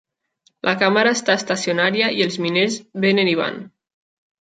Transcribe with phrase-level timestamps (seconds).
[0.69, 3.65] La càmera està estacionària i els miners vénen i van.